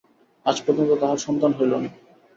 আজ 0.45 0.57
পর্যন্ত 0.65 0.91
তাঁহার 1.01 1.19
সন্তান 1.25 1.51
হইল 1.53 1.73
না। 1.75 1.89